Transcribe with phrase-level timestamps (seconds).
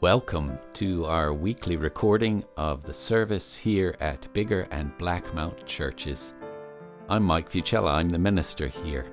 [0.00, 6.34] Welcome to our weekly recording of the service here at Biggar and Blackmount Churches.
[7.08, 9.06] I'm Mike Fucella, I'm the minister here,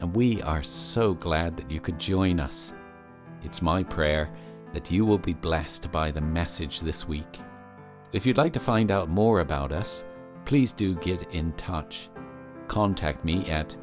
[0.00, 2.74] and we are so glad that you could join us.
[3.42, 4.30] It's my prayer
[4.72, 7.40] that you will be blessed by the message this week.
[8.12, 10.04] If you'd like to find out more about us,
[10.44, 12.10] please do get in touch.
[12.68, 13.74] Contact me at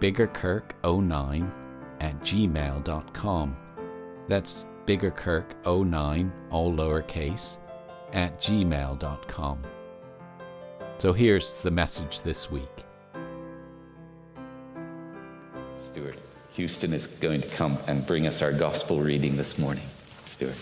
[0.00, 1.52] biggarkirk09
[2.00, 3.56] at gmail.com.
[4.26, 7.58] That's biggarkirk09, all lowercase,
[8.14, 9.62] at gmail.com.
[10.96, 12.64] So here's the message this week.
[15.76, 16.18] Stuart,
[16.54, 19.84] Houston is going to come and bring us our gospel reading this morning.
[20.24, 20.56] Stuart.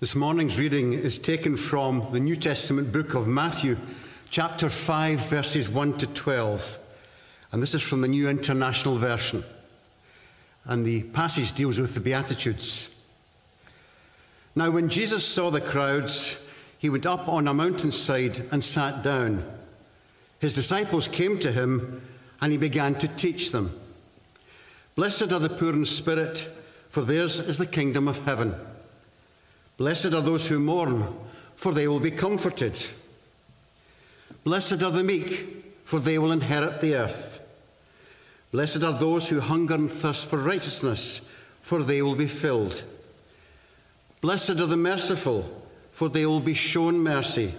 [0.00, 3.76] This morning's reading is taken from the New Testament book of Matthew,
[4.34, 6.78] chapter 5, verses 1 to 12.
[7.52, 9.44] And this is from the New International Version.
[10.64, 12.90] And the passage deals with the Beatitudes.
[14.56, 16.36] Now, when Jesus saw the crowds,
[16.78, 19.44] he went up on a mountainside and sat down.
[20.40, 22.02] His disciples came to him,
[22.40, 23.80] and he began to teach them.
[24.96, 26.48] Blessed are the poor in spirit,
[26.88, 28.56] for theirs is the kingdom of heaven.
[29.76, 31.06] Blessed are those who mourn,
[31.54, 32.84] for they will be comforted.
[34.44, 37.40] Blessed are the meek, for they will inherit the earth.
[38.52, 41.22] Blessed are those who hunger and thirst for righteousness,
[41.62, 42.84] for they will be filled.
[44.20, 47.52] Blessed are the merciful, for they will be shown mercy.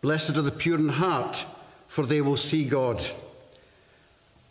[0.00, 1.46] Blessed are the pure in heart,
[1.88, 3.06] for they will see God.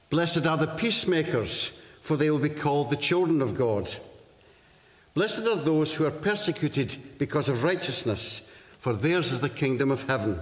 [0.10, 3.90] Blessed are the peacemakers, for they will be called the children of God.
[5.14, 8.42] Blessed are those who are persecuted because of righteousness,
[8.78, 10.40] for theirs is the kingdom of heaven.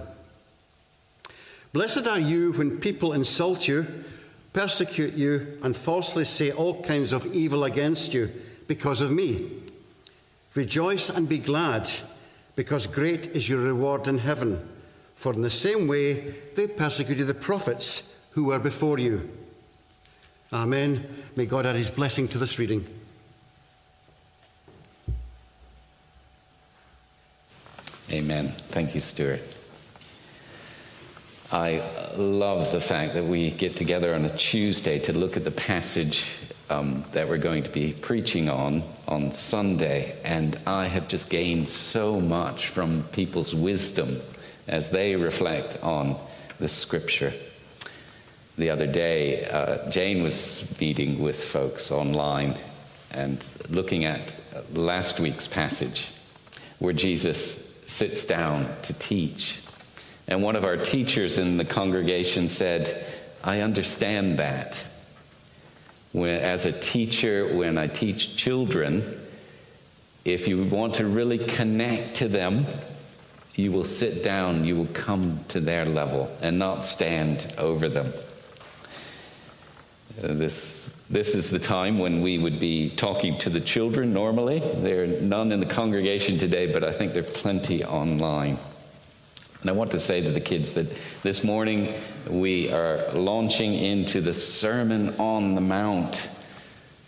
[1.72, 3.86] Blessed are you when people insult you,
[4.52, 8.30] persecute you, and falsely say all kinds of evil against you
[8.68, 9.50] because of me.
[10.54, 11.90] Rejoice and be glad,
[12.56, 14.68] because great is your reward in heaven.
[15.14, 19.30] For in the same way they persecuted the prophets who were before you.
[20.52, 21.06] Amen.
[21.36, 22.86] May God add his blessing to this reading.
[28.10, 28.48] Amen.
[28.48, 29.40] Thank you, Stuart.
[31.52, 31.82] I
[32.16, 36.24] love the fact that we get together on a Tuesday to look at the passage
[36.70, 40.16] um, that we're going to be preaching on on Sunday.
[40.24, 44.22] And I have just gained so much from people's wisdom
[44.66, 46.16] as they reflect on
[46.58, 47.34] the scripture.
[48.56, 52.56] The other day, uh, Jane was meeting with folks online
[53.10, 54.32] and looking at
[54.72, 56.08] last week's passage
[56.78, 59.61] where Jesus sits down to teach.
[60.28, 63.06] And one of our teachers in the congregation said,
[63.42, 64.84] I understand that.
[66.12, 69.20] When, as a teacher, when I teach children,
[70.24, 72.66] if you want to really connect to them,
[73.54, 78.12] you will sit down, you will come to their level and not stand over them.
[80.22, 84.60] Uh, this, this is the time when we would be talking to the children normally.
[84.60, 88.58] There are none in the congregation today, but I think there are plenty online.
[89.62, 90.88] And I want to say to the kids that
[91.22, 91.94] this morning
[92.28, 96.28] we are launching into the Sermon on the Mount.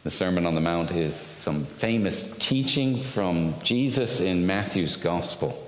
[0.05, 5.61] The Sermon on the Mount is some famous teaching from Jesus in Matthew's Gospel.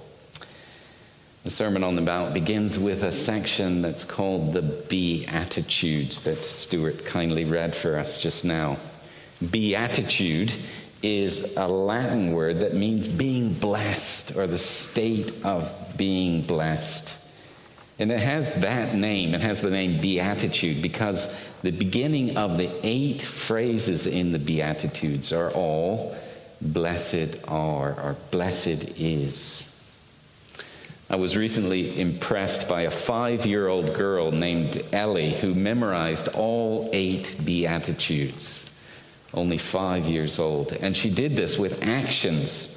[1.43, 7.05] The Sermon on the Mount begins with a section that's called the Beatitudes that Stuart
[7.05, 8.77] kindly read for us just now.
[9.51, 10.53] Beatitude
[11.03, 17.17] is a Latin word that means being blessed or the state of being blessed.
[17.99, 22.71] And it has that name, it has the name Beatitude because the beginning of the
[22.83, 26.15] eight phrases in the Beatitudes are all
[26.61, 29.73] blessed are or blessed is.
[31.09, 36.91] I was recently impressed by a five year old girl named Ellie who memorized all
[36.93, 38.66] eight Beatitudes,
[39.37, 40.73] only five years old.
[40.73, 42.73] And she did this with actions.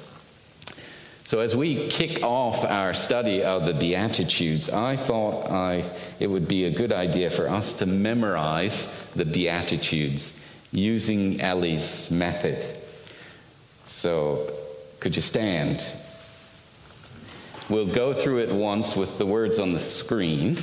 [1.24, 5.84] So, as we kick off our study of the Beatitudes, I thought I,
[6.18, 12.64] it would be a good idea for us to memorize the Beatitudes using Ellie's method.
[13.84, 14.52] So,
[14.98, 15.86] could you stand?
[17.68, 20.58] We'll go through it once with the words on the screen,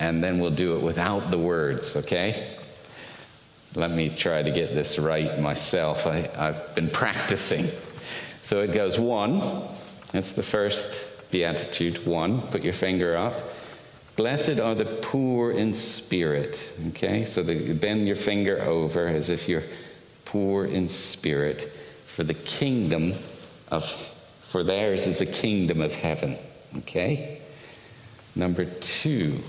[0.00, 2.57] and then we'll do it without the words, okay?
[3.74, 6.06] Let me try to get this right myself.
[6.06, 7.68] I, have been practicing.
[8.42, 9.40] So it goes one,
[10.12, 12.40] that's the first beatitude, one.
[12.42, 13.34] Put your finger up.
[14.16, 16.72] Blessed are the poor in spirit.
[16.88, 19.62] Okay, so the, bend your finger over as if you're
[20.24, 21.72] poor in spirit,
[22.06, 23.14] for the kingdom
[23.70, 23.84] of,
[24.42, 26.36] for theirs is the kingdom of heaven.
[26.78, 27.40] Okay?
[28.34, 29.40] Number two,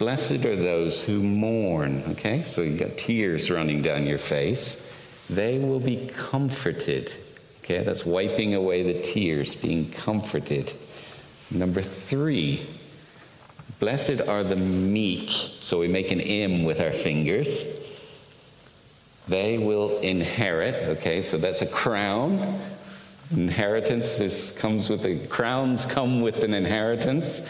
[0.00, 2.02] blessed are those who mourn.
[2.08, 4.90] Okay, so you got tears running down your face.
[5.28, 7.12] They will be comforted.
[7.62, 10.72] Okay, that's wiping away the tears, being comforted.
[11.50, 12.66] Number three,
[13.78, 15.28] blessed are the meek.
[15.60, 17.66] So we make an M with our fingers.
[19.28, 20.76] They will inherit.
[20.96, 22.58] Okay, so that's a crown.
[23.36, 27.42] Inheritance is, comes with the crowns come with an inheritance,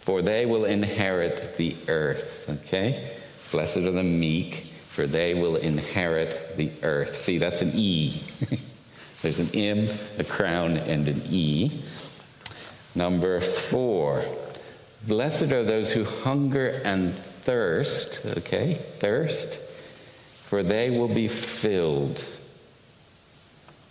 [0.00, 2.46] for they will inherit the earth.
[2.48, 3.10] Okay?
[3.52, 7.16] Blessed are the meek, for they will inherit the earth.
[7.16, 8.22] See, that's an E.
[9.22, 9.88] There's an M,
[10.18, 11.82] a crown, and an E.
[12.94, 14.24] Number four,
[15.06, 18.74] blessed are those who hunger and thirst, okay?
[18.74, 19.60] Thirst,
[20.44, 22.24] for they will be filled.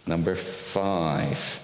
[0.06, 1.64] Number five,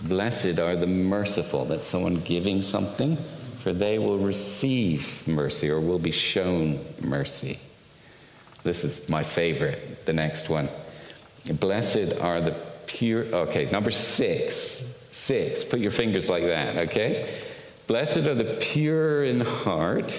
[0.00, 1.66] blessed are the merciful.
[1.66, 3.18] That's someone giving something,
[3.60, 7.58] for they will receive mercy or will be shown mercy.
[8.62, 10.68] This is my favorite, the next one.
[11.44, 13.24] Blessed are the pure.
[13.24, 14.98] Okay, number six.
[15.12, 15.64] Six.
[15.64, 17.38] Put your fingers like that, okay?
[17.86, 20.12] Blessed are the pure in heart,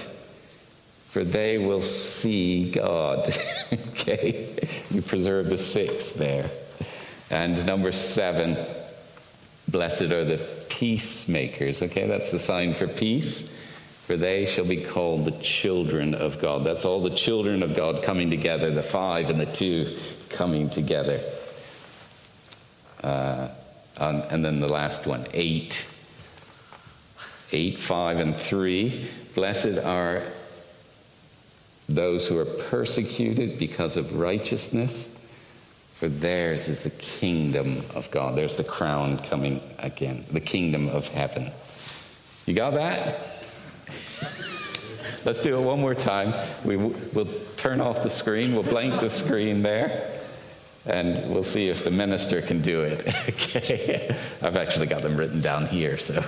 [1.06, 3.34] for they will see God.
[3.72, 4.54] okay?
[4.90, 6.50] You preserve the six there.
[7.30, 8.56] And number seven,
[9.68, 11.80] blessed are the peacemakers.
[11.80, 13.48] Okay, that's the sign for peace.
[14.08, 16.64] For they shall be called the children of God.
[16.64, 19.96] That's all the children of God coming together, the five and the two
[20.28, 21.20] coming together.
[23.00, 23.50] Uh,
[23.96, 25.88] and, and then the last one, eight.
[27.52, 29.08] Eight, five, and three.
[29.36, 30.24] Blessed are
[31.88, 35.11] those who are persecuted because of righteousness
[36.02, 38.34] for theirs is the kingdom of God.
[38.34, 41.52] There's the crown coming again, the kingdom of heaven.
[42.44, 43.46] You got that?
[45.24, 46.34] Let's do it one more time.
[46.64, 50.20] We, will turn off the screen, we'll blank the screen there,
[50.86, 53.06] and we'll see if the minister can do it.
[53.28, 54.18] okay.
[54.42, 56.20] I've actually got them written down here, so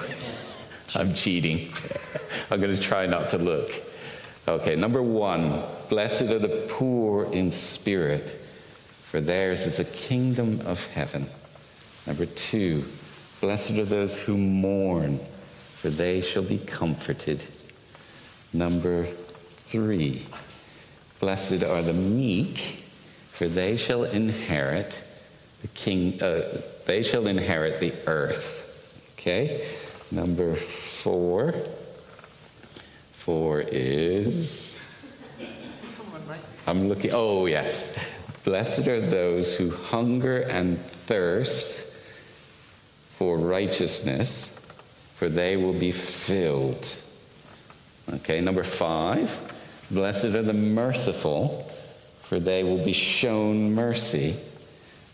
[0.95, 1.73] I'm cheating.
[2.49, 3.73] I'm going to try not to look.
[4.47, 8.43] Okay, number one Blessed are the poor in spirit
[9.15, 11.29] for theirs is the kingdom of heaven.
[12.05, 12.83] Number two,
[13.41, 15.21] blessed are those who mourn,
[15.77, 17.45] for they shall be comforted.
[18.53, 19.07] Number
[19.67, 20.27] three,
[21.21, 22.59] blessed are the meek,
[23.31, 25.05] for they shall inherit
[25.63, 26.21] the king.
[26.21, 29.15] Uh, they shall inherit the earth.
[29.17, 29.65] Okay.
[30.11, 31.55] Number four.
[33.13, 34.77] Four is.
[36.67, 37.13] I'm looking.
[37.15, 37.97] Oh yes.
[38.45, 41.91] Blessed are those who hunger and thirst
[43.17, 44.61] for righteousness,
[45.17, 46.95] for they will be filled.
[48.13, 49.53] Okay, number five.
[49.91, 51.71] Blessed are the merciful,
[52.23, 54.37] for they will be shown mercy.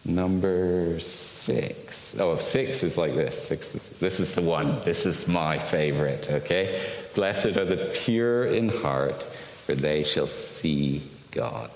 [0.04, 2.18] Number six.
[2.18, 3.46] Oh, six is like this.
[3.46, 4.82] Six is, this is the one.
[4.84, 6.82] This is my favorite, okay?
[7.14, 11.70] Blessed are the pure in heart, for they shall see God.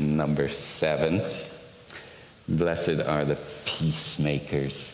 [0.00, 1.20] Number seven,
[2.48, 4.88] blessed are the peacemakers,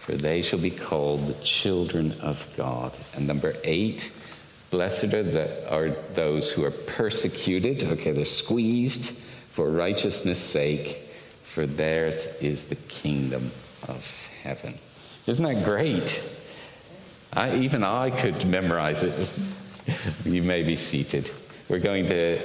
[0.00, 2.92] for they shall be called the children of God.
[3.14, 4.10] And number eight,
[4.72, 7.84] blessed are, the, are those who are persecuted.
[7.84, 9.12] Okay, they're squeezed
[9.48, 11.08] for righteousness' sake,
[11.44, 13.52] for theirs is the kingdom
[13.86, 14.76] of heaven.
[15.28, 16.20] Isn't that great?
[17.32, 19.30] I, even I could memorize it.
[20.24, 21.30] you may be seated.
[21.68, 22.40] We're going to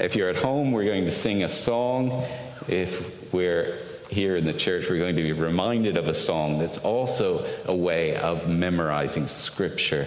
[0.00, 2.24] if you're at home, we're going to sing a song.
[2.68, 6.78] If we're here in the church, we're going to be reminded of a song that's
[6.78, 10.06] also a way of memorizing Scripture.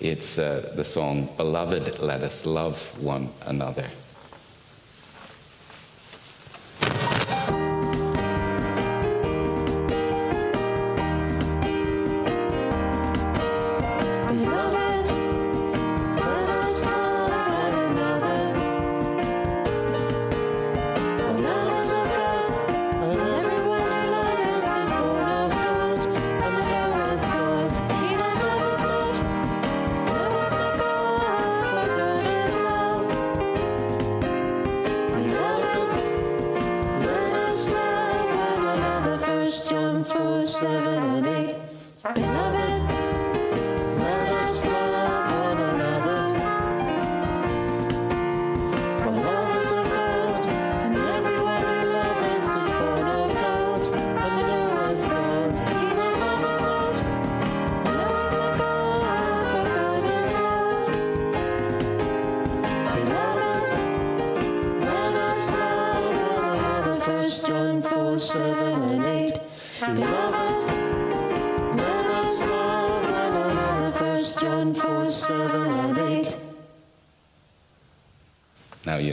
[0.00, 3.86] It's uh, the song, Beloved, Let Us Love One Another.
[39.52, 40.02] Seven
[41.02, 41.56] and eight.
[42.14, 42.51] Beloved,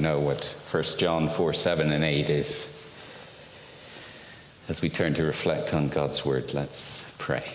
[0.09, 2.65] know what 1 John 4 7 and 8 is.
[4.67, 7.45] As we turn to reflect on God's word, let's pray.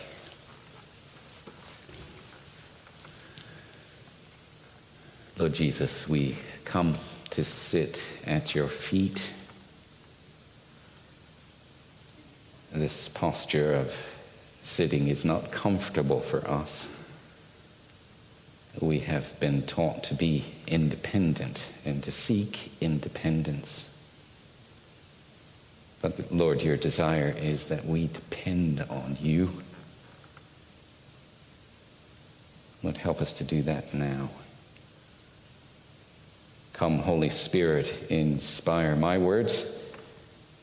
[5.36, 6.94] Lord Jesus, we come
[7.30, 9.32] to sit at your feet.
[12.72, 13.92] This posture of
[14.62, 16.93] sitting is not comfortable for us.
[18.80, 23.90] We have been taught to be independent and to seek independence.
[26.02, 29.62] But Lord, your desire is that we depend on you.
[32.82, 34.28] Lord, help us to do that now.
[36.74, 39.80] Come, Holy Spirit, inspire my words,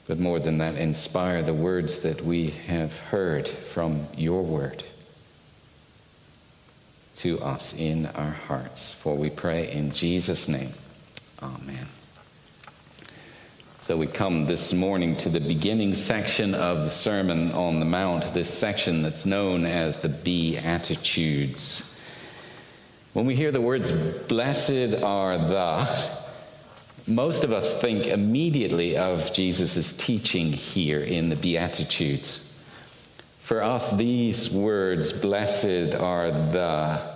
[0.08, 4.84] but more than that, inspire the words that we have heard from your word
[7.22, 8.94] to us in our hearts.
[8.94, 10.74] For we pray in Jesus' name.
[11.42, 11.88] Amen.
[13.84, 18.34] So we come this morning to the beginning section of the Sermon on the Mount,
[18.34, 22.00] this section that's known as the Beatitudes.
[23.14, 26.10] When we hear the words, blessed are the,
[27.06, 32.48] most of us think immediately of Jesus' teaching here in the Beatitudes.
[33.42, 37.11] For us, these words, blessed are the,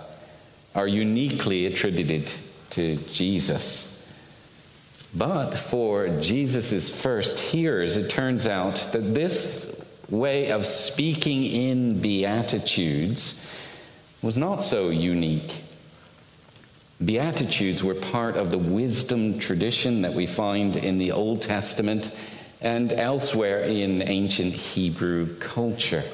[0.76, 2.30] are uniquely attributed
[2.70, 3.92] to Jesus.
[5.14, 13.44] But for Jesus' first hearers, it turns out that this way of speaking in Beatitudes
[14.20, 15.62] was not so unique.
[17.02, 22.14] Beatitudes were part of the wisdom tradition that we find in the Old Testament
[22.60, 26.04] and elsewhere in ancient Hebrew culture.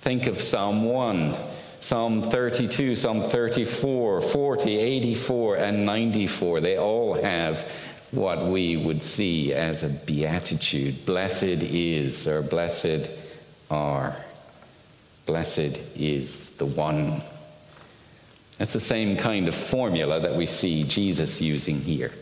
[0.00, 1.36] Think of Psalm 1,
[1.80, 6.60] Psalm 32, Psalm 34, 40, 84, and 94.
[6.60, 7.70] They all have
[8.10, 11.06] what we would see as a beatitude.
[11.06, 13.08] Blessed is, or blessed
[13.70, 14.16] are.
[15.26, 17.22] Blessed is the one.
[18.56, 22.12] That's the same kind of formula that we see Jesus using here.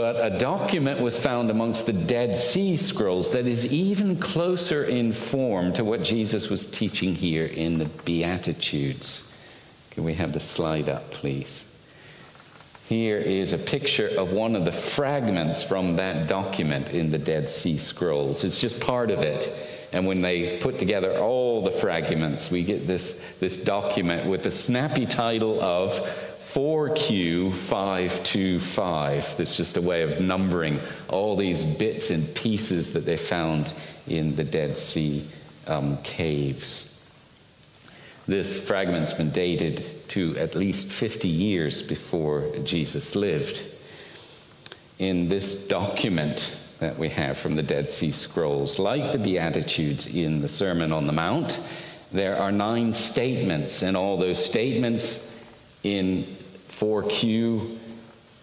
[0.00, 5.12] But a document was found amongst the Dead Sea Scrolls that is even closer in
[5.12, 9.30] form to what Jesus was teaching here in the Beatitudes.
[9.90, 11.66] Can we have the slide up, please?
[12.88, 17.50] Here is a picture of one of the fragments from that document in the Dead
[17.50, 18.42] Sea Scrolls.
[18.42, 19.54] It's just part of it.
[19.92, 24.50] And when they put together all the fragments, we get this, this document with the
[24.50, 26.00] snappy title of
[26.52, 29.36] 4Q525.
[29.36, 33.72] That's just a way of numbering all these bits and pieces that they found
[34.08, 35.24] in the Dead Sea
[35.66, 36.88] um, caves.
[38.26, 43.62] This fragment's been dated to at least 50 years before Jesus lived.
[44.98, 48.78] In this document, that we have from the Dead Sea Scrolls.
[48.78, 51.60] Like the Beatitudes in the Sermon on the Mount,
[52.10, 55.30] there are nine statements, and all those statements
[55.82, 56.26] in
[56.80, 57.76] 4Q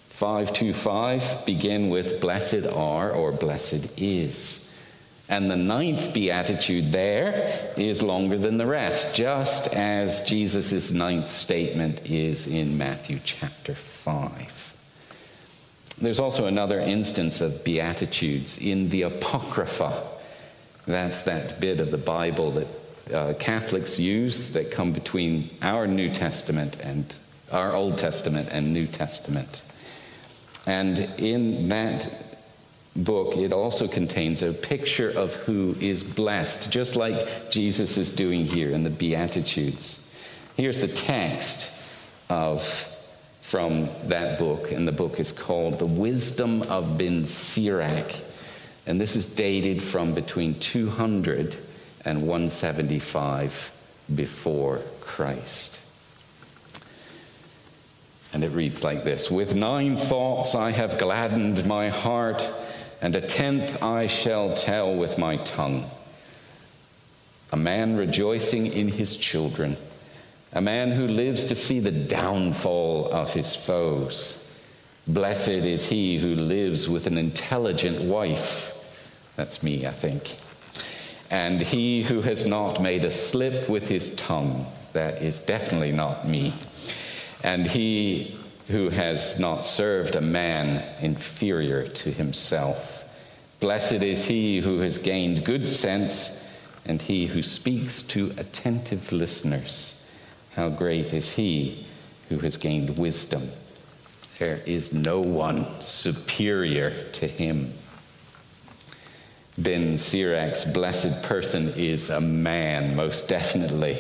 [0.10, 4.72] 525 begin with blessed are or blessed is.
[5.28, 12.06] And the ninth beatitude there is longer than the rest, just as Jesus' ninth statement
[12.06, 14.76] is in Matthew chapter 5.
[16.00, 20.04] There's also another instance of Beatitudes in the Apocrypha.
[20.86, 22.68] That's that bit of the Bible that
[23.12, 27.16] uh, Catholics use that come between our New Testament and
[27.52, 29.62] our Old Testament and New Testament.
[30.66, 32.10] And in that
[32.96, 38.46] book, it also contains a picture of who is blessed, just like Jesus is doing
[38.46, 40.04] here in the Beatitudes.
[40.56, 41.72] Here's the text
[42.30, 42.64] of
[43.42, 48.12] from that book, and the book is called The Wisdom of Ben Sirach.
[48.86, 51.56] And this is dated from between 200
[52.04, 53.72] and 175
[54.14, 55.77] before Christ.
[58.34, 62.50] And it reads like this With nine thoughts I have gladdened my heart,
[63.02, 65.90] and a tenth I shall tell with my tongue.
[67.52, 69.78] A man rejoicing in his children
[70.54, 74.44] a man who lives to see the downfall of his foes.
[75.06, 78.74] Blessed is he who lives with an intelligent wife.
[79.36, 80.38] That's me, I think.
[81.30, 84.66] And he who has not made a slip with his tongue.
[84.94, 86.54] That is definitely not me.
[87.44, 93.04] And he who has not served a man inferior to himself.
[93.60, 96.44] Blessed is he who has gained good sense
[96.86, 100.06] and he who speaks to attentive listeners.
[100.56, 101.86] How great is he
[102.30, 103.50] who has gained wisdom.
[104.40, 107.74] There is no one superior to him.
[109.58, 114.00] Ben Sirach's blessed person is a man, most definitely.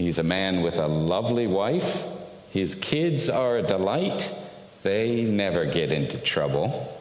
[0.00, 2.04] He's a man with a lovely wife.
[2.52, 4.34] His kids are a delight.
[4.82, 6.96] They never get into trouble.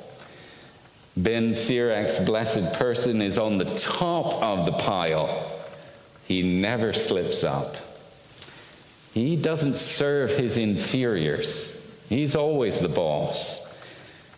[1.16, 5.50] Ben Sirach's blessed person is on the top of the pile.
[6.26, 7.78] He never slips up.
[9.14, 11.82] He doesn't serve his inferiors.
[12.10, 13.66] He's always the boss.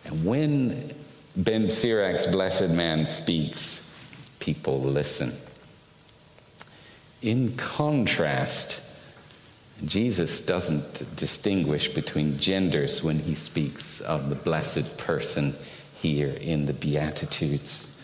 [0.04, 0.94] And when
[1.34, 3.92] Ben Sirach's blessed man speaks,
[4.38, 5.32] people listen.
[7.22, 8.80] In contrast,
[9.84, 15.54] Jesus doesn't distinguish between genders when he speaks of the blessed person
[16.00, 17.96] here in the Beatitudes.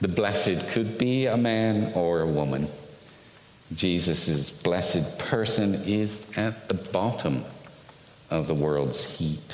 [0.00, 2.68] The blessed could be a man or a woman.
[3.74, 7.44] Jesus' blessed person is at the bottom
[8.30, 9.52] of the world's heap.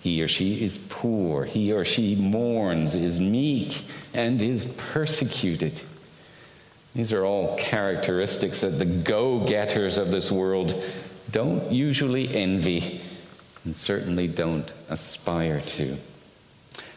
[0.00, 1.44] He or she is poor.
[1.44, 5.82] He or she mourns, is meek, and is persecuted.
[6.94, 10.82] These are all characteristics that the go getters of this world
[11.30, 13.00] don't usually envy
[13.64, 15.96] and certainly don't aspire to.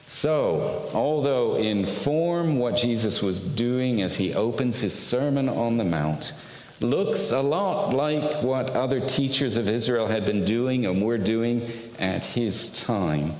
[0.08, 5.84] So, although in form what Jesus was doing as he opens his Sermon on the
[5.84, 6.34] Mount
[6.80, 11.72] looks a lot like what other teachers of Israel had been doing and were doing
[11.98, 13.34] at his time,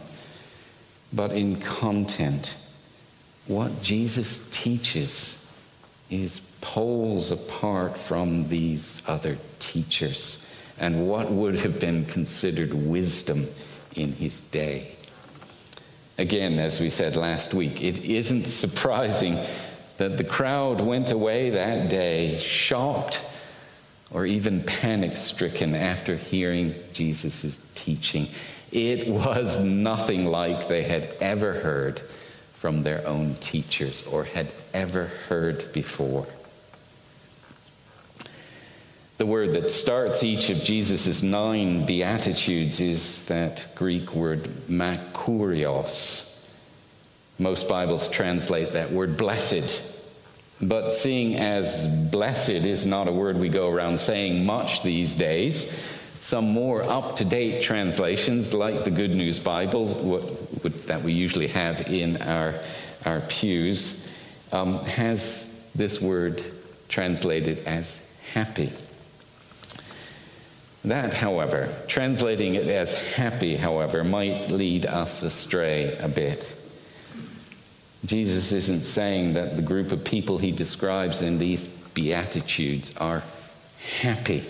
[1.12, 2.58] but in content,
[3.46, 5.35] what Jesus teaches
[6.10, 10.46] is poles apart from these other teachers
[10.80, 13.48] and what would have been considered wisdom
[13.96, 14.92] in his day.
[16.18, 19.40] Again, as we said last week, it isn't surprising
[19.98, 23.26] that the crowd went away that day shocked
[24.12, 28.28] or even panic stricken after hearing Jesus' teaching.
[28.72, 32.02] It was nothing like they had ever heard
[32.58, 36.28] from their own teachers or had ever heard before.
[39.18, 46.50] The word that starts each of Jesus' nine Beatitudes is that Greek word makarios.
[47.40, 49.94] Most Bibles translate that word blessed.
[50.62, 55.74] But seeing as blessed is not a word we go around saying much these days,
[56.26, 61.46] some more up to date translations, like the Good News Bible what, that we usually
[61.46, 62.56] have in our,
[63.06, 64.12] our pews,
[64.52, 66.44] um, has this word
[66.90, 68.74] translated as happy.
[70.84, 76.56] That, however, translating it as happy, however, might lead us astray a bit.
[78.04, 83.22] Jesus isn't saying that the group of people he describes in these Beatitudes are
[84.00, 84.44] happy.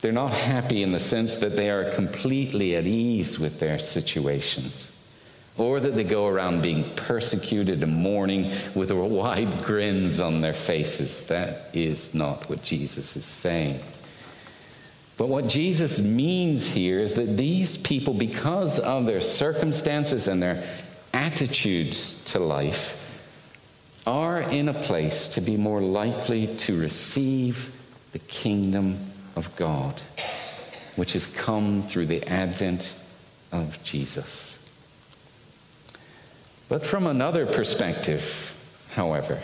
[0.00, 4.92] They're not happy in the sense that they are completely at ease with their situations,
[5.56, 11.26] or that they go around being persecuted and mourning with wide grins on their faces.
[11.26, 13.80] That is not what Jesus is saying.
[15.16, 20.62] But what Jesus means here is that these people, because of their circumstances and their
[21.12, 22.94] attitudes to life,
[24.06, 27.74] are in a place to be more likely to receive
[28.12, 28.96] the kingdom
[29.38, 30.02] of God,
[30.96, 32.92] which has come through the advent
[33.52, 34.58] of Jesus.
[36.68, 38.54] But from another perspective,
[38.94, 39.40] however,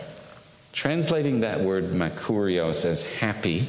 [0.72, 3.68] translating that word makarios as happy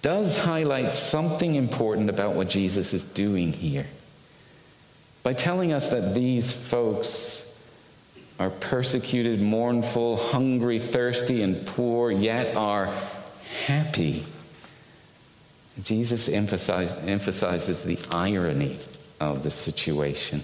[0.00, 3.86] does highlight something important about what Jesus is doing here.
[5.24, 7.44] By telling us that these folks
[8.38, 12.94] are persecuted, mournful, hungry, thirsty, and poor, yet are
[13.66, 14.24] happy,
[15.82, 18.78] Jesus emphasize, emphasizes the irony
[19.20, 20.42] of the situation.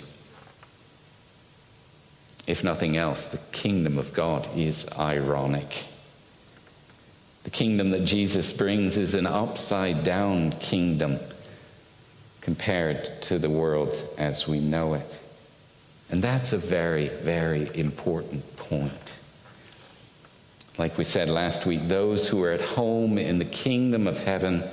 [2.46, 5.84] If nothing else, the kingdom of God is ironic.
[7.44, 11.18] The kingdom that Jesus brings is an upside down kingdom
[12.40, 15.20] compared to the world as we know it.
[16.10, 18.92] And that's a very, very important point.
[20.76, 24.64] Like we said last week, those who are at home in the kingdom of heaven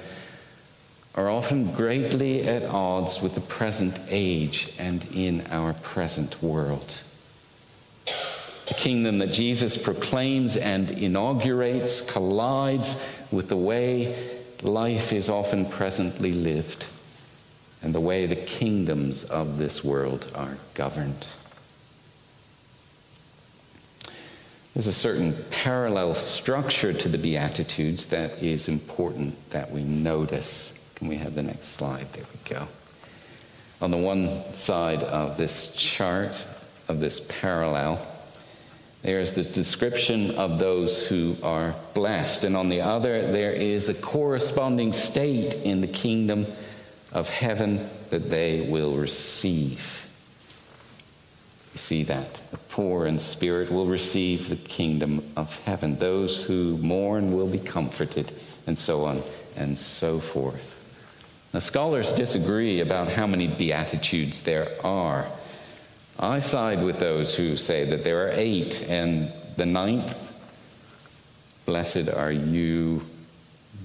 [1.16, 7.02] are often greatly at odds with the present age and in our present world.
[8.68, 16.32] The kingdom that Jesus proclaims and inaugurates collides with the way life is often presently
[16.32, 16.86] lived
[17.82, 21.26] and the way the kingdoms of this world are governed.
[24.74, 30.80] There's a certain parallel structure to the Beatitudes that is important that we notice.
[31.02, 32.14] Can we have the next slide?
[32.14, 32.68] There we go.
[33.82, 36.46] On the one side of this chart,
[36.88, 38.06] of this parallel,
[39.02, 42.44] there's the description of those who are blessed.
[42.44, 46.46] And on the other, there is a corresponding state in the kingdom
[47.12, 50.06] of heaven that they will receive.
[51.74, 52.32] You see that.
[52.52, 55.98] The poor in spirit will receive the kingdom of heaven.
[55.98, 58.32] Those who mourn will be comforted,
[58.68, 59.24] and so on
[59.56, 60.78] and so forth.
[61.54, 65.28] Now, scholars disagree about how many Beatitudes there are.
[66.18, 70.18] I side with those who say that there are eight, and the ninth,
[71.66, 73.06] blessed are you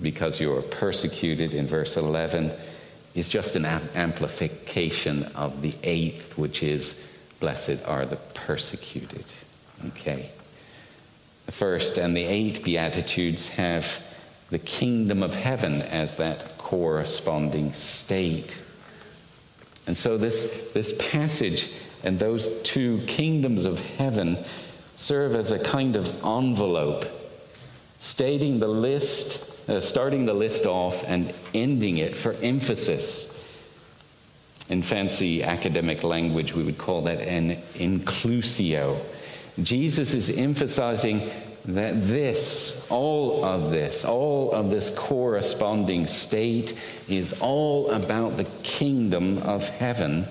[0.00, 2.52] because you are persecuted, in verse 11,
[3.14, 7.02] is just an amplification of the eighth, which is
[7.38, 9.24] Blessed are the persecuted.
[9.88, 10.30] Okay.
[11.44, 14.02] The first and the eight Beatitudes have
[14.50, 18.64] the kingdom of heaven as that corresponding state.
[19.86, 21.70] And so this, this passage
[22.02, 24.36] and those two kingdoms of heaven
[24.96, 27.06] serve as a kind of envelope,
[28.00, 33.32] stating the list, uh, starting the list off and ending it for emphasis
[34.68, 38.98] in fancy academic language, we would call that an inclusio.
[39.62, 41.30] Jesus is emphasizing
[41.66, 49.38] that this, all of this, all of this corresponding state is all about the kingdom
[49.38, 50.26] of heaven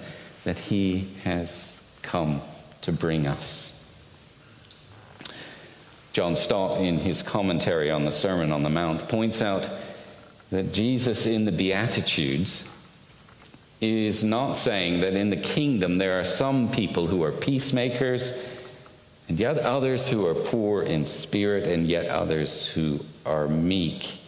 [0.46, 2.42] that he has come
[2.82, 3.72] to bring us.
[6.14, 9.68] John Stott, in his commentary on the Sermon on the Mount, points out
[10.52, 12.70] that Jesus in the Beatitudes
[13.82, 18.34] is not saying that in the kingdom there are some people who are peacemakers
[19.28, 24.20] and yet others who are poor in spirit and yet others who are meek.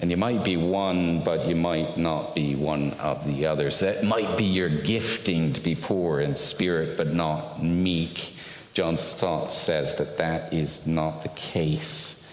[0.00, 3.78] And you might be one, but you might not be one of the others.
[3.80, 8.34] That might be your gifting to be poor in spirit but not meek.
[8.74, 12.26] John Stott says that that is not the case.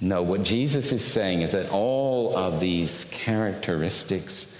[0.00, 4.51] No, what Jesus is saying is that all of these characteristics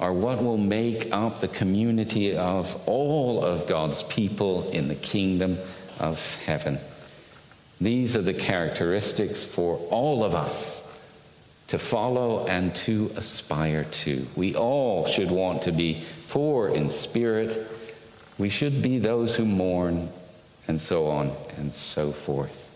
[0.00, 5.58] are what will make up the community of all of God's people in the kingdom
[5.98, 6.78] of heaven.
[7.80, 10.84] These are the characteristics for all of us
[11.68, 14.26] to follow and to aspire to.
[14.36, 17.68] We all should want to be poor in spirit.
[18.38, 20.10] We should be those who mourn,
[20.66, 22.66] and so on and so forth.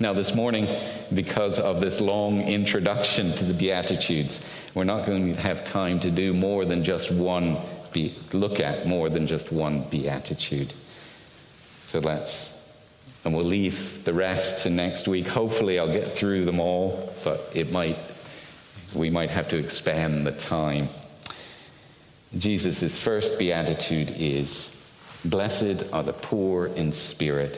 [0.00, 0.68] Now, this morning,
[1.14, 6.10] because of this long introduction to the Beatitudes, we're not going to have time to
[6.10, 7.58] do more than just one,
[7.92, 10.72] be, look at more than just one Beatitude.
[11.82, 12.72] So let's,
[13.24, 15.26] and we'll leave the rest to next week.
[15.26, 17.98] Hopefully, I'll get through them all, but it might,
[18.94, 20.88] we might have to expand the time.
[22.38, 24.78] Jesus' first Beatitude is
[25.24, 27.56] Blessed are the poor in spirit,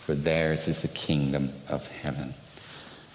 [0.00, 2.34] for theirs is the kingdom of heaven.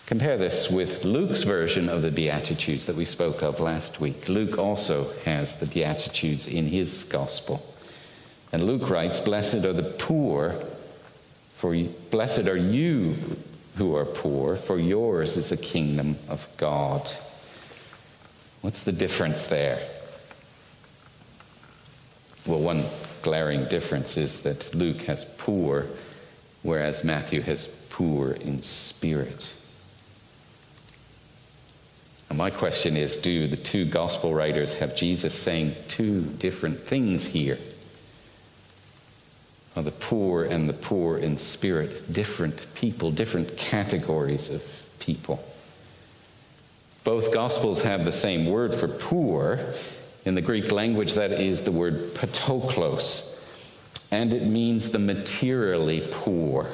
[0.06, 4.30] Compare this with Luke's version of the Beatitudes that we spoke of last week.
[4.30, 7.66] Luke also has the Beatitudes in his gospel.
[8.52, 10.56] And Luke writes, Blessed are the poor,
[11.54, 11.76] for
[12.12, 13.16] blessed are you
[13.78, 17.10] who are poor, for yours is the kingdom of God.
[18.62, 19.80] What's the difference there?
[22.46, 22.86] Well, one
[23.24, 25.88] glaring difference is that Luke has poor,
[26.62, 29.56] whereas Matthew has poor in spirit.
[32.30, 37.26] And my question is do the two gospel writers have Jesus saying two different things
[37.26, 37.60] here?
[39.76, 44.64] Are the poor and the poor in spirit different people, different categories of
[45.00, 45.44] people?
[47.04, 49.60] Both gospels have the same word for poor.
[50.24, 53.40] In the Greek language, that is the word ptochos,
[54.10, 56.68] and it means the materially poor.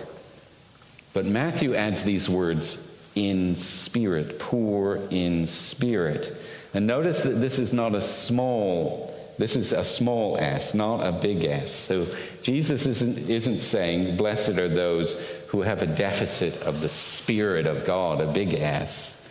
[1.13, 6.35] But Matthew adds these words in spirit, poor in spirit.
[6.73, 11.11] And notice that this is not a small, this is a small s, not a
[11.11, 11.73] big S.
[11.73, 12.07] So
[12.41, 17.85] Jesus isn't, isn't saying, blessed are those who have a deficit of the Spirit of
[17.85, 19.27] God, a big S.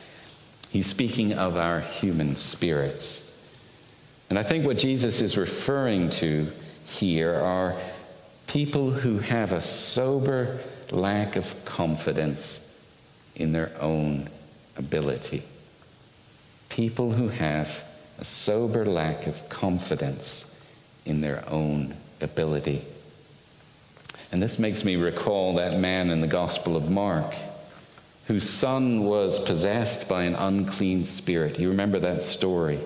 [0.70, 3.38] He's speaking of our human spirits.
[4.28, 6.46] And I think what Jesus is referring to
[6.84, 7.76] here are
[8.46, 12.69] people who have a sober lack of confidence
[13.40, 14.28] in their own
[14.76, 15.42] ability.
[16.68, 17.82] People who have
[18.18, 20.54] a sober lack of confidence
[21.04, 22.84] in their own ability.
[24.30, 27.34] And this makes me recall that man in the Gospel of Mark
[28.30, 31.58] whose son was possessed by an unclean spirit.
[31.58, 32.78] You remember that story?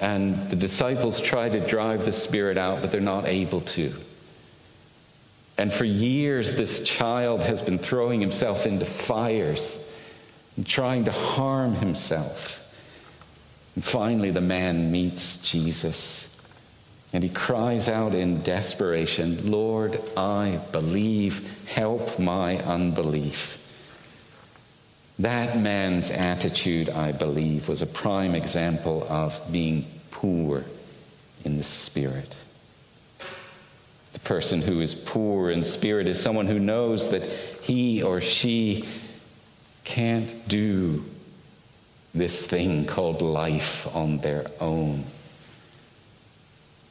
[0.00, 3.94] And the disciples try to drive the spirit out, but they're not able to.
[5.58, 9.84] And for years, this child has been throwing himself into fires
[10.56, 12.64] and trying to harm himself.
[13.74, 16.24] And finally, the man meets Jesus.
[17.12, 23.56] And he cries out in desperation, Lord, I believe, help my unbelief.
[25.18, 30.64] That man's attitude, I believe, was a prime example of being poor
[31.44, 32.36] in the spirit.
[34.12, 38.88] The person who is poor in spirit is someone who knows that he or she
[39.84, 41.04] can't do
[42.14, 45.04] this thing called life on their own.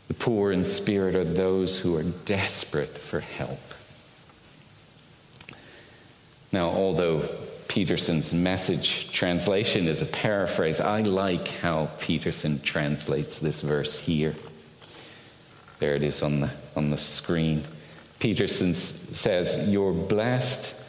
[0.07, 3.59] The poor in spirit are those who are desperate for help.
[6.51, 7.27] Now, although
[7.67, 10.79] Peterson's message translation is a paraphrase.
[10.79, 14.33] I like how Peterson translates this verse here.
[15.79, 17.63] There it is on the, on the screen.
[18.19, 20.79] Peterson says, You're blessed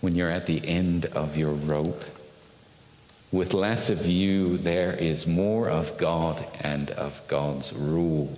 [0.00, 2.04] when you're at the end of your rope.
[3.30, 8.36] With less of you, there is more of God and of God's rule.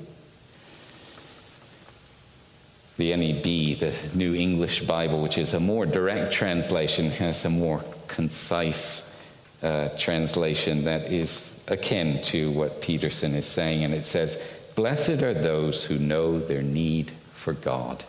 [2.97, 7.85] The NEB, the New English Bible, which is a more direct translation, has a more
[8.09, 9.15] concise
[9.63, 13.85] uh, translation that is akin to what Peterson is saying.
[13.85, 14.41] And it says,
[14.77, 18.05] Blessed are those who know their need for God.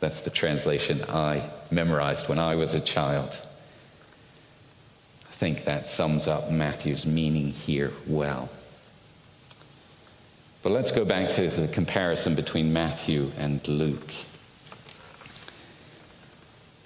[0.00, 3.38] That's the translation I memorized when I was a child.
[5.26, 8.50] I think that sums up Matthew's meaning here well.
[10.62, 14.12] But let's go back to the comparison between Matthew and Luke.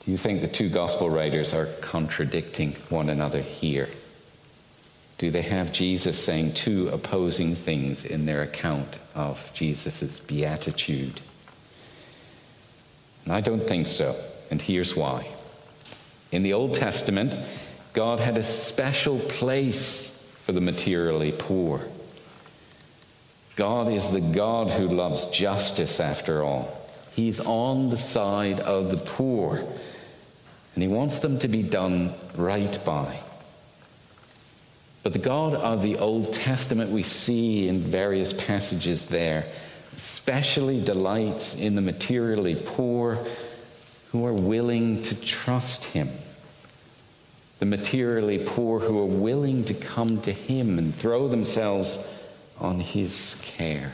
[0.00, 3.88] Do you think the two gospel writers are contradicting one another here?
[5.18, 11.20] Do they have Jesus saying two opposing things in their account of Jesus' beatitude?
[13.24, 14.14] And I don't think so,
[14.48, 15.26] and here's why.
[16.30, 17.34] In the Old Testament,
[17.92, 21.80] God had a special place for the materially poor.
[23.56, 26.78] God is the God who loves justice, after all.
[27.12, 29.64] He's on the side of the poor,
[30.74, 33.18] and He wants them to be done right by.
[35.02, 39.46] But the God of the Old Testament we see in various passages there
[39.96, 43.26] especially delights in the materially poor
[44.12, 46.08] who are willing to trust Him.
[47.58, 52.14] The materially poor who are willing to come to Him and throw themselves
[52.60, 53.92] on his care.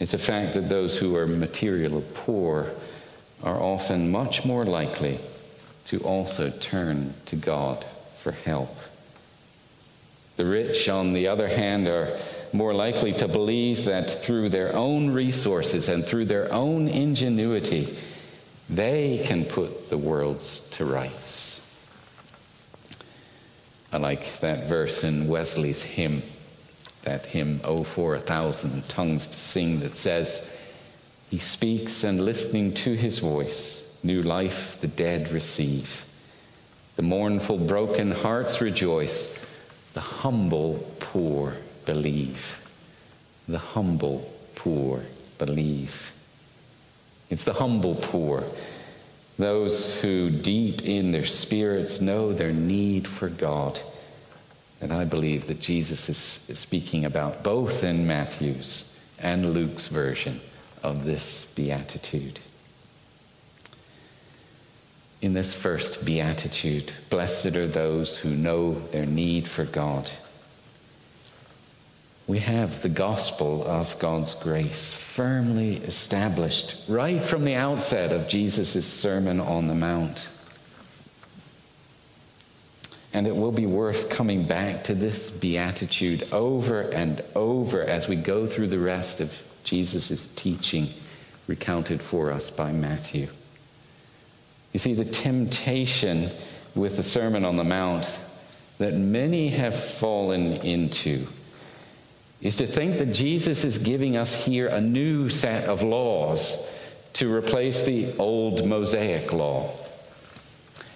[0.00, 2.70] It's a fact that those who are materially poor
[3.42, 5.18] are often much more likely
[5.86, 7.84] to also turn to God
[8.18, 8.76] for help.
[10.36, 12.18] The rich, on the other hand, are
[12.52, 17.96] more likely to believe that through their own resources and through their own ingenuity,
[18.68, 21.60] they can put the worlds to rights.
[23.92, 26.22] I like that verse in Wesley's hymn
[27.04, 30.50] that hymn, Oh, for a thousand tongues to sing, that says,
[31.30, 36.04] He speaks, and listening to his voice, new life the dead receive.
[36.96, 39.38] The mournful, broken hearts rejoice.
[39.94, 42.60] The humble, poor believe.
[43.48, 45.04] The humble, poor
[45.38, 46.12] believe.
[47.30, 48.44] It's the humble poor,
[49.38, 53.80] those who deep in their spirits know their need for God
[54.84, 60.42] and I believe that Jesus is speaking about both in Matthew's and Luke's version
[60.82, 62.40] of this beatitude.
[65.24, 70.10] In this first beatitude, blessed are those who know their need for God.
[72.26, 78.84] We have the gospel of God's grace firmly established right from the outset of Jesus'
[78.84, 80.28] Sermon on the Mount.
[83.14, 88.16] And it will be worth coming back to this beatitude over and over as we
[88.16, 90.90] go through the rest of Jesus' teaching
[91.46, 93.28] recounted for us by Matthew.
[94.74, 96.30] You see, the temptation
[96.74, 98.18] with the Sermon on the Mount
[98.78, 101.28] that many have fallen into
[102.42, 106.68] is to think that Jesus is giving us here a new set of laws
[107.14, 109.72] to replace the old Mosaic law.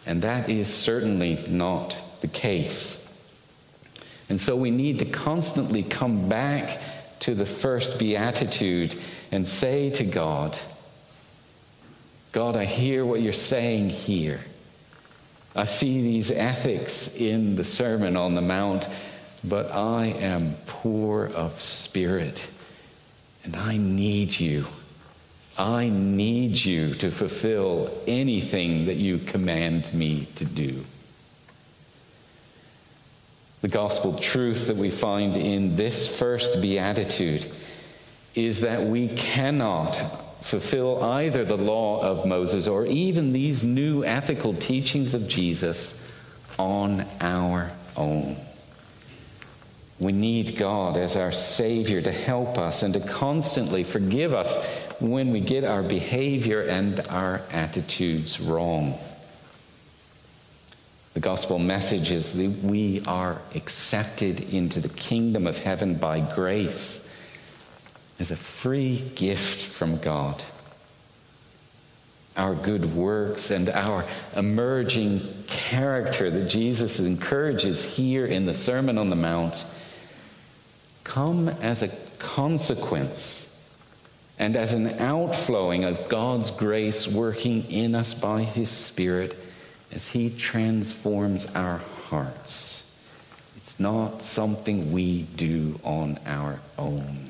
[0.04, 3.04] And that is certainly not the case.
[4.28, 6.80] And so we need to constantly come back
[7.20, 8.98] to the first beatitude
[9.30, 10.58] and say to God,
[12.32, 14.40] God, I hear what you're saying here.
[15.56, 18.88] I see these ethics in the Sermon on the Mount,
[19.42, 22.46] but I am poor of spirit
[23.44, 24.66] and I need you.
[25.56, 30.84] I need you to fulfill anything that you command me to do.
[33.62, 37.50] The gospel truth that we find in this first beatitude
[38.34, 39.98] is that we cannot
[40.48, 46.02] fulfill either the law of Moses or even these new ethical teachings of Jesus
[46.58, 48.34] on our own.
[50.00, 54.56] We need God as our Savior to help us and to constantly forgive us
[55.00, 58.98] when we get our behavior and our attitudes wrong.
[61.12, 67.04] The gospel message is that we are accepted into the kingdom of heaven by grace
[68.18, 70.42] as a free gift from God.
[72.36, 74.04] Our good works and our
[74.36, 79.66] emerging character that Jesus encourages here in the Sermon on the Mount
[81.04, 83.44] come as a consequence
[84.38, 89.36] and as an outflowing of God's grace working in us by His Spirit
[89.90, 91.78] as He transforms our
[92.08, 93.00] hearts.
[93.56, 97.27] It's not something we do on our own.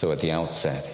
[0.00, 0.88] So, at the outset,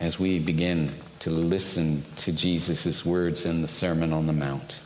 [0.00, 4.80] as we begin to listen to Jesus' words in the Sermon on the Mount,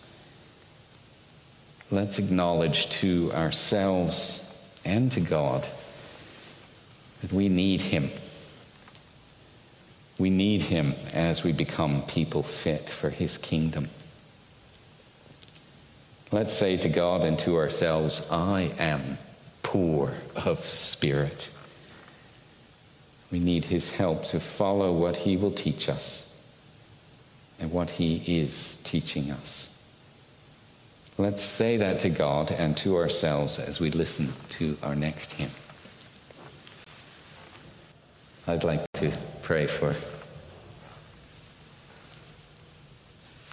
[1.91, 5.67] let's acknowledge to ourselves and to God
[7.23, 8.11] that we need Him.
[10.19, 13.89] We need him as we become people fit for his kingdom.
[16.31, 19.17] Let's say to God and to ourselves, I am
[19.63, 21.49] poor of spirit.
[23.33, 26.37] We need his help to follow what he will teach us
[27.59, 29.75] and what he is teaching us.
[31.17, 35.51] Let's say that to God and to ourselves as we listen to our next hymn.
[38.47, 39.95] I'd like to pray for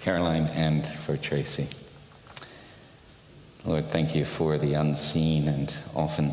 [0.02, 1.68] Caroline and for Tracy.
[3.66, 6.32] Lord, thank you for the unseen and often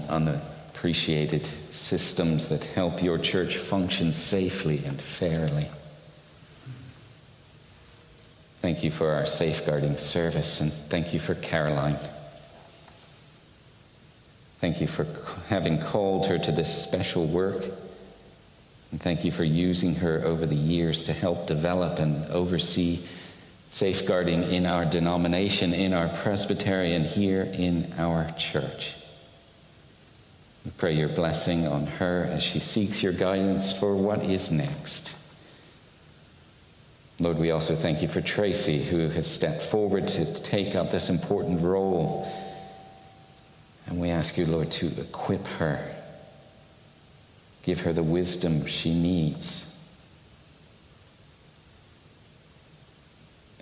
[0.77, 5.67] unappreciated systems that help your church function safely and fairly.
[8.61, 11.97] Thank you for our safeguarding service, and thank you for Caroline.
[14.59, 15.07] Thank you for
[15.49, 17.65] having called her to this special work.
[18.91, 23.01] And thank you for using her over the years to help develop and oversee
[23.71, 28.95] safeguarding in our denomination, in our Presbyterian, here in our church.
[30.66, 35.14] We pray your blessing on her as she seeks your guidance for what is next.
[37.20, 41.09] Lord, we also thank you for Tracy, who has stepped forward to take up this
[41.09, 42.29] important role.
[43.87, 45.88] And we ask you, Lord, to equip her,
[47.62, 49.72] give her the wisdom she needs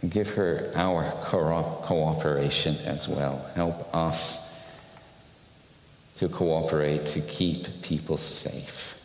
[0.00, 1.10] and give her our
[1.82, 3.44] cooperation as well.
[3.54, 4.53] Help us
[6.16, 8.98] to cooperate to keep people safe.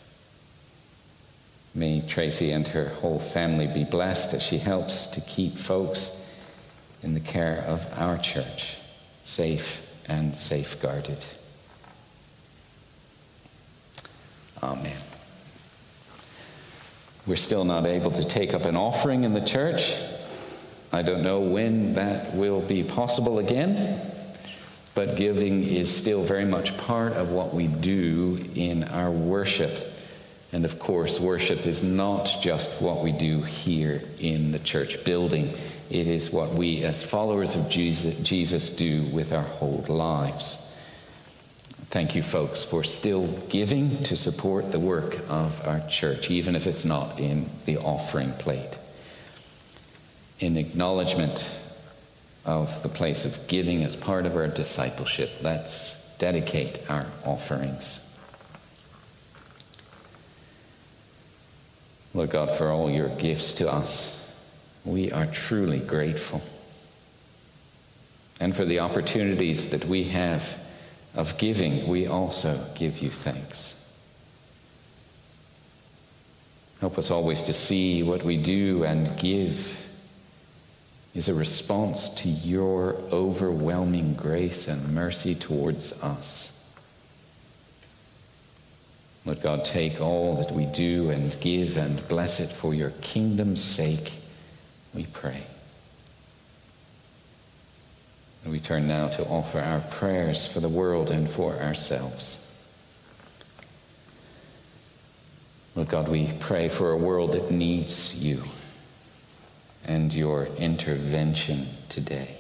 [1.73, 6.25] May Tracy and her whole family be blessed as she helps to keep folks
[7.01, 8.77] in the care of our church
[9.23, 11.25] safe and safeguarded.
[14.61, 14.97] Amen.
[17.25, 19.93] We're still not able to take up an offering in the church.
[20.91, 24.01] I don't know when that will be possible again,
[24.99, 29.93] but giving is still very much part of what we do in our worship.
[30.51, 35.53] And of course, worship is not just what we do here in the church building,
[35.89, 40.77] it is what we, as followers of Jesus, Jesus do with our whole lives.
[41.91, 46.67] Thank you, folks, for still giving to support the work of our church, even if
[46.67, 48.77] it's not in the offering plate
[50.41, 51.57] in acknowledgement
[52.45, 58.05] of the place of giving as part of our discipleship, let's dedicate our offerings.
[62.13, 64.15] Lord God, for all your gifts to us,
[64.83, 66.41] we are truly grateful.
[68.39, 70.57] And for the opportunities that we have
[71.13, 73.75] of giving, we also give you thanks.
[76.79, 79.78] Help us always to see what we do and give
[81.15, 86.55] is a response to your overwhelming grace and mercy towards us.
[89.25, 93.63] Let God take all that we do and give and bless it for your kingdom's
[93.63, 94.13] sake,
[94.93, 95.43] we pray.
[98.43, 102.45] And we turn now to offer our prayers for the world and for ourselves.
[105.75, 108.43] Lord God, we pray for a world that needs you
[109.89, 112.35] and your intervention today.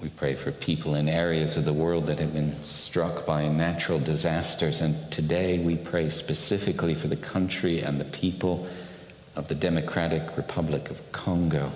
[0.00, 4.00] We pray for people in areas of the world that have been struck by natural
[4.00, 4.80] disasters.
[4.80, 8.66] And today we pray specifically for the country and the people
[9.36, 11.70] of the Democratic Republic of Congo,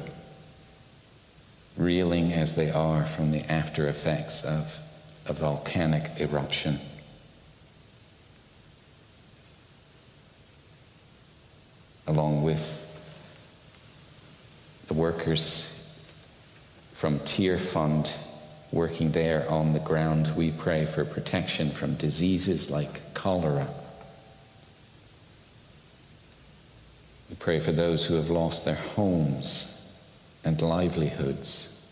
[1.77, 4.79] reeling as they are from the after effects of
[5.27, 6.81] a volcanic eruption.
[12.13, 12.79] Along with
[14.87, 15.91] the workers
[16.93, 18.15] from Tearfund
[18.71, 23.67] working there on the ground, we pray for protection from diseases like cholera.
[27.31, 29.91] We pray for those who have lost their homes
[30.45, 31.83] and livelihoods.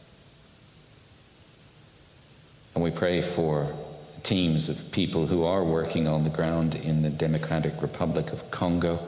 [2.75, 3.75] And we pray for
[4.23, 9.01] teams of people who are working on the ground in the Democratic Republic of Congo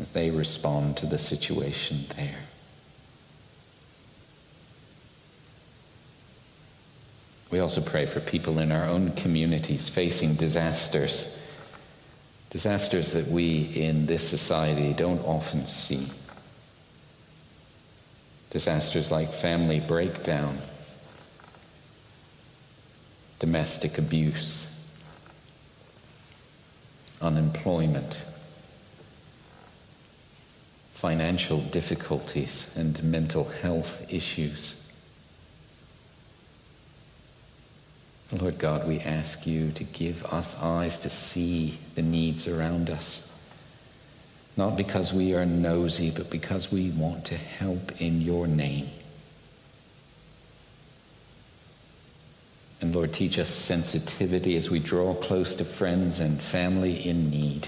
[0.00, 2.38] as they respond to the situation there.
[7.52, 11.38] We also pray for people in our own communities facing disasters,
[12.48, 16.08] disasters that we in this society don't often see.
[18.48, 20.58] Disasters like family breakdown,
[23.38, 24.90] domestic abuse,
[27.20, 28.24] unemployment,
[31.02, 34.80] financial difficulties, and mental health issues.
[38.30, 43.36] Lord God, we ask you to give us eyes to see the needs around us.
[44.56, 48.88] Not because we are nosy, but because we want to help in your name.
[52.80, 57.66] And Lord, teach us sensitivity as we draw close to friends and family in need.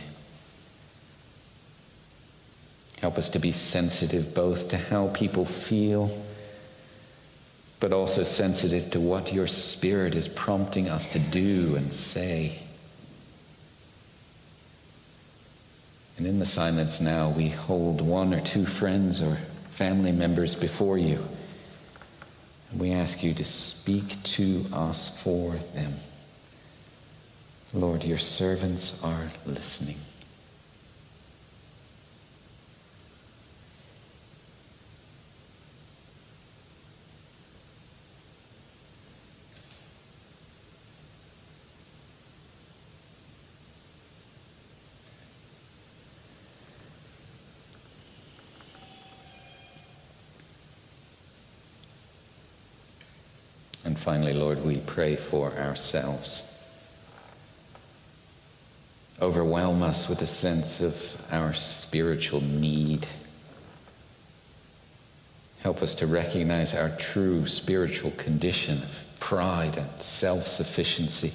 [3.05, 6.11] Help us to be sensitive both to how people feel
[7.79, 12.61] but also sensitive to what your Spirit is prompting us to do and say.
[16.17, 19.37] And in the silence now, we hold one or two friends or
[19.69, 21.23] family members before you.
[22.71, 25.93] And we ask you to speak to us for them.
[27.75, 29.99] Lord, your servants are listening.
[54.05, 56.63] Finally, Lord, we pray for ourselves.
[59.23, 60.95] Overwhelm us with a sense of
[61.31, 63.07] our spiritual need.
[65.61, 71.33] Help us to recognize our true spiritual condition of pride and self sufficiency.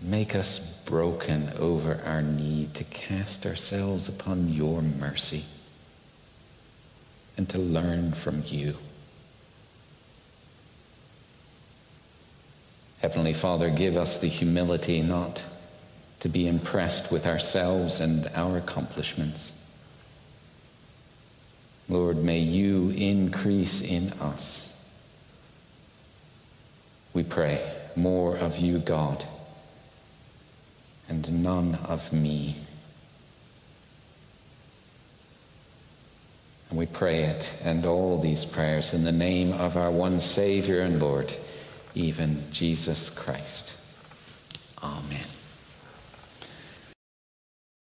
[0.00, 5.46] Make us broken over our need to cast ourselves upon your mercy
[7.36, 8.76] and to learn from you.
[13.04, 15.42] Heavenly Father, give us the humility not
[16.20, 19.62] to be impressed with ourselves and our accomplishments.
[21.86, 24.90] Lord, may you increase in us.
[27.12, 27.62] We pray
[27.94, 29.22] more of you, God,
[31.06, 32.56] and none of me.
[36.70, 40.80] And we pray it and all these prayers in the name of our one Savior
[40.80, 41.34] and Lord
[41.94, 43.76] even Jesus Christ.
[44.82, 45.33] Amen.